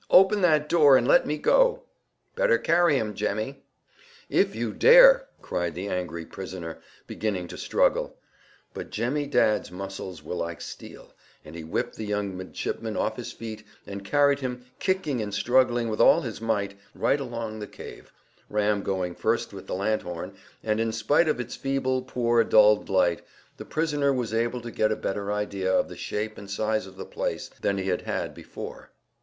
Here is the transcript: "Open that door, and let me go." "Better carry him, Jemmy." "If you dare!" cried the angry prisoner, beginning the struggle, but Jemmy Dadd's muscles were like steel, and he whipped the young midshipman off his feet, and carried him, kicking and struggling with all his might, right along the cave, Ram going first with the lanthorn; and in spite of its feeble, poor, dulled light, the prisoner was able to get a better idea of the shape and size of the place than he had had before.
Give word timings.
"Open 0.09 0.41
that 0.41 0.67
door, 0.67 0.97
and 0.97 1.07
let 1.07 1.27
me 1.27 1.37
go." 1.37 1.83
"Better 2.35 2.57
carry 2.57 2.97
him, 2.97 3.13
Jemmy." 3.13 3.61
"If 4.29 4.55
you 4.55 4.73
dare!" 4.73 5.27
cried 5.43 5.75
the 5.75 5.87
angry 5.89 6.25
prisoner, 6.25 6.79
beginning 7.05 7.45
the 7.45 7.55
struggle, 7.59 8.17
but 8.73 8.89
Jemmy 8.89 9.27
Dadd's 9.27 9.71
muscles 9.71 10.23
were 10.23 10.33
like 10.33 10.59
steel, 10.59 11.13
and 11.45 11.53
he 11.55 11.63
whipped 11.63 11.97
the 11.97 12.05
young 12.07 12.35
midshipman 12.35 12.97
off 12.97 13.15
his 13.15 13.31
feet, 13.31 13.63
and 13.85 14.03
carried 14.03 14.39
him, 14.39 14.65
kicking 14.79 15.21
and 15.21 15.31
struggling 15.35 15.87
with 15.87 16.01
all 16.01 16.21
his 16.21 16.41
might, 16.41 16.75
right 16.95 17.19
along 17.19 17.59
the 17.59 17.67
cave, 17.67 18.11
Ram 18.49 18.81
going 18.81 19.13
first 19.13 19.53
with 19.53 19.67
the 19.67 19.75
lanthorn; 19.75 20.33
and 20.63 20.79
in 20.79 20.91
spite 20.91 21.27
of 21.27 21.39
its 21.39 21.55
feeble, 21.55 22.01
poor, 22.01 22.43
dulled 22.43 22.89
light, 22.89 23.21
the 23.57 23.65
prisoner 23.65 24.11
was 24.11 24.33
able 24.33 24.61
to 24.61 24.71
get 24.71 24.91
a 24.91 24.95
better 24.95 25.31
idea 25.31 25.71
of 25.71 25.89
the 25.89 25.95
shape 25.95 26.39
and 26.39 26.49
size 26.49 26.87
of 26.87 26.97
the 26.97 27.05
place 27.05 27.49
than 27.61 27.77
he 27.77 27.89
had 27.89 28.01
had 28.01 28.33
before. 28.33 28.89